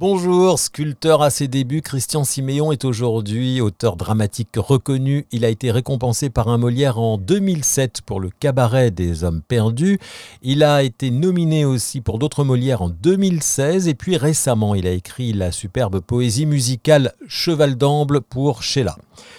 [0.00, 5.26] Bonjour, sculpteur à ses débuts, Christian Siméon est aujourd'hui auteur dramatique reconnu.
[5.30, 9.98] Il a été récompensé par un Molière en 2007 pour le cabaret des hommes perdus.
[10.40, 14.92] Il a été nominé aussi pour d'autres Molières en 2016 et puis récemment il a
[14.92, 18.96] écrit la superbe poésie musicale Cheval d'Amble pour Sheila.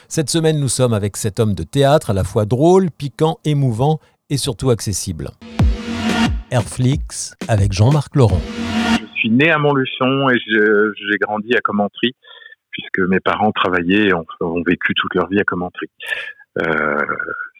[0.09, 3.99] Cette semaine nous sommes avec cet homme de théâtre à la fois drôle, piquant, émouvant
[4.29, 5.31] et surtout accessible.
[6.51, 8.41] Airflix avec Jean-Marc Laurent
[9.21, 12.15] suis né à Montluçon et j'ai grandi à Commentry,
[12.71, 15.87] puisque mes parents travaillaient et ont, vécu toute leur vie à Commentry.
[16.61, 16.97] Euh,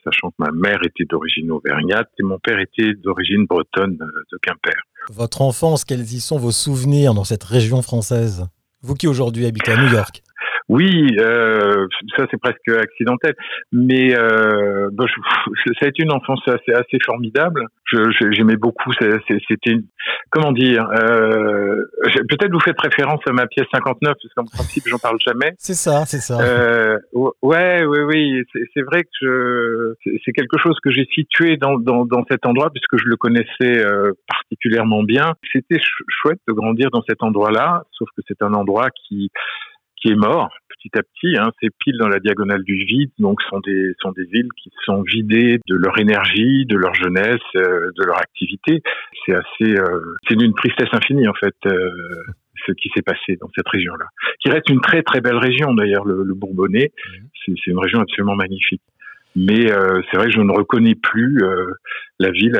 [0.03, 4.38] sachant que ma mère était d'origine auvergnate et mon père était d'origine bretonne euh, de
[4.41, 4.76] Quimper.
[5.09, 8.48] Votre enfance, quels y sont vos souvenirs dans cette région française?
[8.81, 10.23] Vous qui aujourd'hui habitez à New York.
[10.71, 11.85] Oui, euh,
[12.16, 13.35] ça c'est presque accidentel,
[13.73, 15.03] mais euh, bah,
[15.77, 17.66] ça a été une enfance assez, assez formidable.
[18.31, 18.94] J'aimais beaucoup.
[18.94, 19.75] C'était
[20.30, 21.75] comment dire euh,
[22.30, 25.52] Peut-être vous faites référence à ma pièce 59 parce qu'en principe j'en parle jamais.
[25.57, 26.39] C'est ça, c'est ça.
[26.39, 26.97] Euh,
[27.41, 28.44] ouais, oui, oui.
[28.73, 33.03] C'est vrai que c'est quelque chose que j'ai situé dans, dans, dans, cet endroit puisque
[33.03, 35.33] je le connaissais euh, particulièrement bien.
[35.52, 39.31] C'était chouette de grandir dans cet endroit-là, sauf que c'est un endroit qui
[40.02, 40.50] qui est mort
[40.82, 41.38] petit à petit.
[41.38, 44.70] Hein, c'est pile dans la diagonale du vide, donc sont des sont des villes qui
[44.86, 48.82] sont vidées de leur énergie, de leur jeunesse, euh, de leur activité.
[49.26, 51.56] C'est assez, euh, c'est d'une tristesse infinie en fait.
[51.66, 51.90] Euh,
[52.68, 54.06] ce qui s'est passé dans cette région-là,
[54.40, 56.92] qui reste une très très belle région d'ailleurs, le, le Bourbonnais.
[56.94, 57.44] Mmh.
[57.44, 58.84] C'est une région absolument magnifique
[59.36, 61.66] mais euh, c'est vrai que je ne reconnais plus euh,
[62.20, 62.59] la ville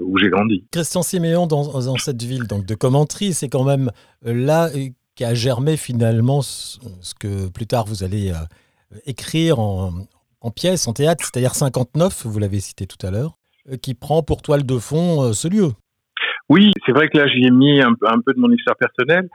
[0.00, 0.64] où j'ai grandi.
[0.72, 3.90] Christian Siméon, dans, dans, cette ville donc de Commentry, c'est quand même
[4.22, 4.68] là
[5.14, 6.78] qui a germé finalement ce,
[7.18, 9.92] que plus tard vous allez euh, écrire en,
[10.42, 13.36] en pièce, en théâtre, c'est-à-dire 59, vous l'avez cité tout à l'heure,
[13.70, 15.70] euh, qui prend pour toile de fond euh, ce lieu.
[16.48, 19.28] Oui, c'est vrai que là j'y ai mis un, un, peu de mon histoire personnelle,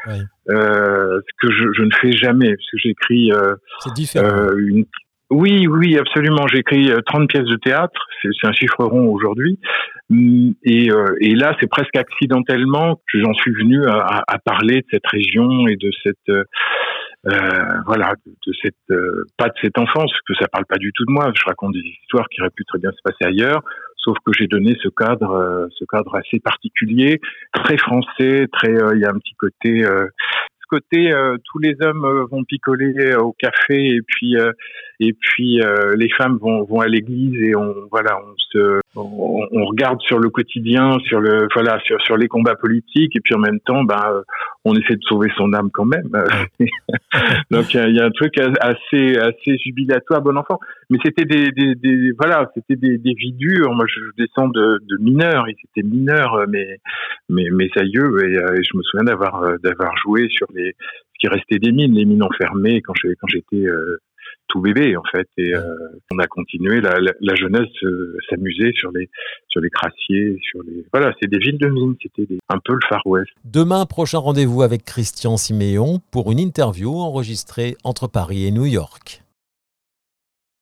[0.50, 3.56] euh, ce que je, je, ne fais jamais, parce que j'écris euh,
[4.58, 4.86] une,
[5.30, 6.48] oui, oui, absolument.
[6.48, 9.60] J'ai écrit 30 euh, pièces de théâtre, c'est un chiffre rond aujourd'hui.
[10.10, 14.78] Mm, et, euh, et là, c'est presque accidentellement que j'en suis venu à, à, parler
[14.78, 16.44] de cette région et de cette, euh,
[17.28, 18.98] euh voilà, de cette,
[19.38, 21.30] pas de cette enfance, que ça parle pas du tout de moi.
[21.36, 23.62] Je raconte des histoires qui auraient pu très bien se passer ailleurs,
[23.98, 27.20] sauf que j'ai donné ce cadre, ce cadre assez particulier,
[27.52, 29.84] très français, très, il y a un petit côté
[30.68, 34.36] côté, euh, tous les hommes euh, vont picoler euh, au café et puis
[35.00, 35.60] et puis
[35.96, 40.30] les femmes vont, vont à l'église et on voilà on se on, regarde sur le
[40.30, 44.22] quotidien, sur le voilà sur sur les combats politiques et puis en même temps ben
[44.66, 46.10] on essaie de sauver son âme quand même.
[47.52, 50.60] Donc il y, a un truc assez assez jubilatoire bon enfant.
[50.90, 53.74] Mais c'était des, des, des, voilà c'était des, des vies dures.
[53.74, 56.80] Moi je, descends de, de mineurs, ils étaient mineurs mais
[57.30, 60.74] mes mes aïeux et, et je me souviens d'avoir d'avoir joué sur les
[61.14, 64.00] ce qui restait des mines, les mines enfermées quand quand j'étais euh,
[64.48, 65.62] tout bébé en fait et euh,
[66.12, 69.10] on a continué la, la, jeunesse euh, s'amuser sur les
[69.50, 72.80] sur les crassiers sur les voilà c'est des villes de mines c'était un peu le
[72.88, 73.30] Far West.
[73.44, 79.22] Demain prochain rendez-vous avec Christian Siméon pour une interview enregistrée entre Paris et New York